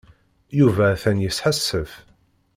[0.59, 1.91] Yuba atan yesḥassef.